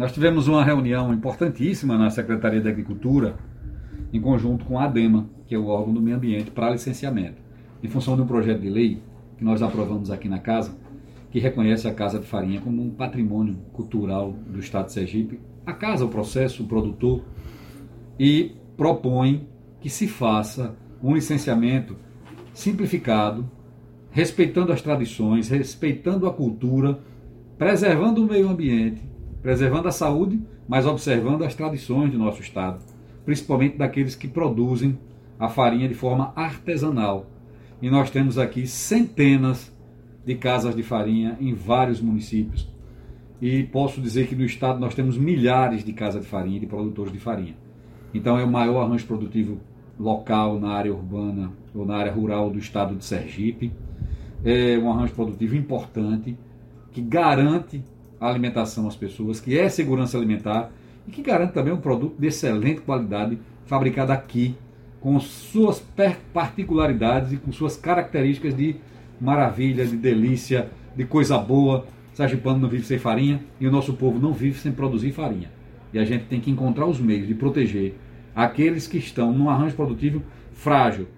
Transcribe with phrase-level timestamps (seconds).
[0.00, 3.36] Nós tivemos uma reunião importantíssima na Secretaria da Agricultura,
[4.10, 7.36] em conjunto com a ADEMA, que é o órgão do meio ambiente, para licenciamento,
[7.82, 9.02] em função de um projeto de lei
[9.36, 10.74] que nós aprovamos aqui na casa,
[11.30, 15.38] que reconhece a Casa de Farinha como um patrimônio cultural do Estado de Sergipe.
[15.66, 17.22] A casa, o processo, o produtor,
[18.18, 19.46] e propõe
[19.82, 21.94] que se faça um licenciamento
[22.54, 23.46] simplificado,
[24.10, 26.98] respeitando as tradições, respeitando a cultura,
[27.58, 29.10] preservando o meio ambiente,
[29.42, 32.78] preservando a saúde, mas observando as tradições do nosso Estado,
[33.24, 34.98] principalmente daqueles que produzem
[35.38, 37.26] a farinha de forma artesanal.
[37.80, 39.72] E nós temos aqui centenas
[40.24, 42.68] de casas de farinha em vários municípios.
[43.40, 47.10] E posso dizer que no estado nós temos milhares de casas de farinha, de produtores
[47.10, 47.56] de farinha.
[48.12, 49.58] Então é o maior arranjo produtivo
[49.98, 53.72] local na área urbana ou na área rural do estado de Sergipe.
[54.44, 56.36] É um arranjo produtivo importante
[56.92, 57.82] que garante
[58.20, 60.70] a alimentação às pessoas, que é segurança alimentar
[61.08, 64.54] e que garante também um produto de excelente qualidade fabricado aqui
[65.00, 65.82] com suas
[66.32, 68.76] particularidades e com suas características de
[69.20, 71.86] maravilha, de delícia, de coisa boa.
[72.12, 75.50] Sergipano não vive sem farinha e o nosso povo não vive sem produzir farinha.
[75.92, 77.94] E a gente tem que encontrar os meios de proteger
[78.34, 81.08] aqueles que estão num arranjo produtivo frágil.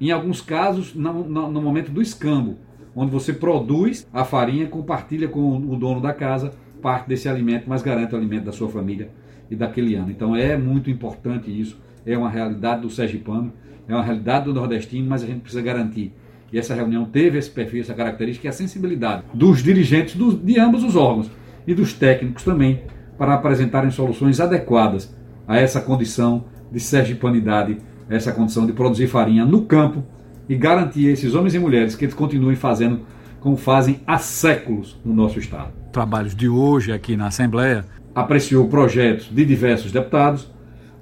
[0.00, 2.56] Em alguns casos, no, no, no momento do escambo,
[2.94, 7.82] onde você produz a farinha, compartilha com o dono da casa parte desse alimento, mas
[7.82, 9.08] garante o alimento da sua família
[9.50, 10.10] e daquele ano.
[10.10, 13.52] Então é muito importante isso, é uma realidade do sergipano,
[13.88, 16.12] é uma realidade do nordestino, mas a gente precisa garantir
[16.52, 20.60] e essa reunião teve esse perfil, essa característica e a sensibilidade dos dirigentes do, de
[20.60, 21.30] ambos os órgãos
[21.66, 22.82] e dos técnicos também
[23.16, 25.16] para apresentarem soluções adequadas
[25.48, 30.04] a essa condição de sergipanidade, essa condição de produzir farinha no campo
[30.52, 33.00] e garantir a esses homens e mulheres que eles continuem fazendo
[33.40, 35.72] como fazem há séculos no nosso Estado.
[35.90, 37.86] Trabalhos de hoje aqui na Assembleia.
[38.14, 40.52] Apreciou projetos de diversos deputados,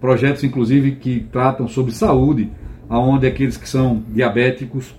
[0.00, 2.48] projetos inclusive que tratam sobre saúde,
[2.88, 4.94] aonde aqueles que são diabéticos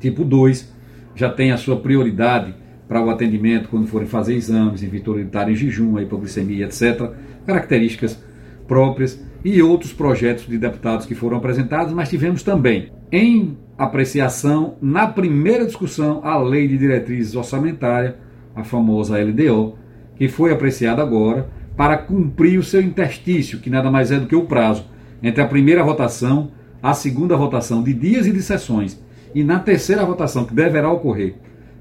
[0.00, 0.72] Tipo 2
[1.14, 2.54] já tem a sua prioridade
[2.88, 7.12] para o atendimento quando forem fazer exames, evitar em jejum, a hipoglicemia, etc.
[7.46, 8.20] Características
[8.66, 15.06] próprias e outros projetos de deputados que foram apresentados, mas tivemos também em apreciação, na
[15.06, 18.16] primeira discussão, a Lei de Diretrizes Orçamentária,
[18.54, 19.78] a famosa LDO,
[20.16, 24.36] que foi apreciada agora para cumprir o seu interstício, que nada mais é do que
[24.36, 24.84] o prazo
[25.22, 26.50] entre a primeira votação,
[26.82, 29.02] a segunda votação de dias e de sessões
[29.34, 31.36] e na terceira votação, que deverá ocorrer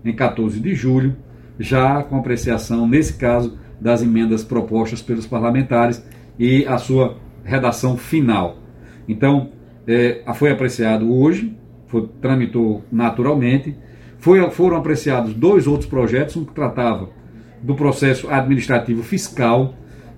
[0.06, 1.16] em 14 de julho,
[1.60, 6.04] já com apreciação, nesse caso, das emendas propostas pelos parlamentares
[6.40, 7.18] e a sua
[7.48, 8.58] redação final.
[9.08, 9.50] Então,
[9.88, 11.56] é, foi apreciado hoje,
[11.88, 13.76] foi, tramitou naturalmente,
[14.20, 17.10] foi, foram apreciados dois outros projetos, um que tratava
[17.64, 19.74] do processo administrativo fiscal,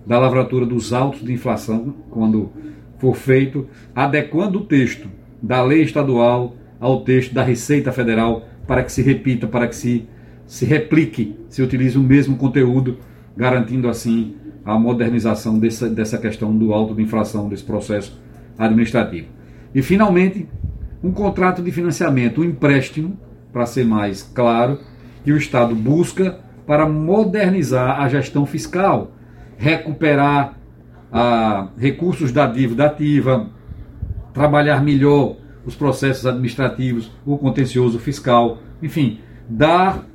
[0.05, 2.51] da lavratura dos autos de inflação, quando
[2.97, 5.07] for feito, adequando o texto
[5.41, 10.07] da lei estadual ao texto da Receita Federal para que se repita, para que se,
[10.47, 12.97] se replique, se utilize o mesmo conteúdo,
[13.37, 18.19] garantindo assim a modernização dessa, dessa questão do alto de inflação, desse processo
[18.57, 19.27] administrativo.
[19.73, 20.47] E, finalmente,
[21.03, 23.17] um contrato de financiamento, um empréstimo,
[23.51, 24.79] para ser mais claro,
[25.23, 29.11] que o Estado busca para modernizar a gestão fiscal,
[29.57, 30.57] recuperar
[31.11, 33.49] ah, recursos da dívida ativa,
[34.33, 40.05] trabalhar melhor os processos administrativos, o contencioso fiscal, enfim, dar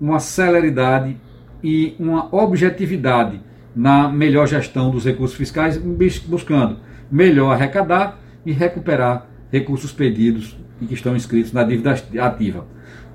[0.00, 1.16] uma celeridade
[1.62, 3.40] e uma objetividade
[3.74, 5.76] na melhor gestão dos recursos fiscais,
[6.26, 6.78] buscando
[7.10, 12.66] melhor arrecadar e recuperar recursos pedidos e que estão inscritos na dívida ativa.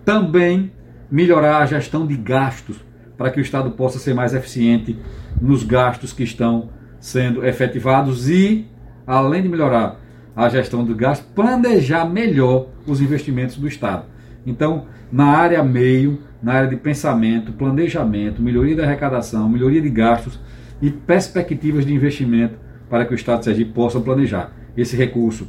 [0.04, 0.72] Também
[1.10, 2.78] melhorar a gestão de gastos
[3.18, 4.98] para que o Estado possa ser mais eficiente
[5.42, 8.68] nos gastos que estão sendo efetivados e,
[9.06, 10.00] além de melhorar
[10.36, 14.06] a gestão do gasto, planejar melhor os investimentos do Estado.
[14.46, 20.40] Então, na área meio, na área de pensamento, planejamento, melhoria da arrecadação, melhoria de gastos
[20.82, 22.56] e perspectivas de investimento
[22.90, 24.52] para que o Estado de Sergipe possa planejar.
[24.78, 25.48] Esse recurso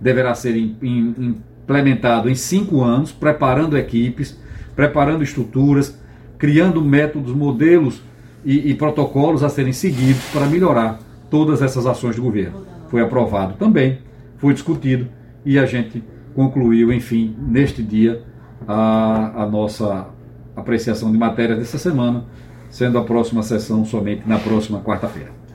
[0.00, 4.38] deverá ser implementado em cinco anos, preparando equipes,
[4.74, 5.98] preparando estruturas,
[6.38, 8.02] criando métodos, modelos
[8.44, 10.98] e, e protocolos a serem seguidos para melhorar
[11.30, 13.98] todas essas ações do governo foi aprovado também,
[14.38, 15.08] foi discutido
[15.44, 16.00] e a gente
[16.34, 18.22] concluiu, enfim, neste dia,
[18.66, 20.06] a, a nossa
[20.56, 22.24] apreciação de matéria dessa semana,
[22.70, 25.43] sendo a próxima sessão somente na próxima quarta-feira.